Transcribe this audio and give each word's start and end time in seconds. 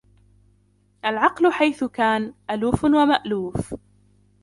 الْعَقْلُ 1.05 1.51
حَيْثُ 1.51 1.83
كَانَ 1.83 2.33
أَلُوفٌ 2.51 2.83
وَمَأْلُوفٌ 2.83 3.73